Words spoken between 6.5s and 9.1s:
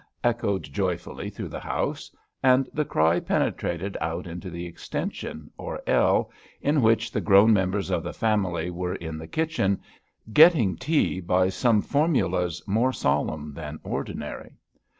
in which the grown members of the family were,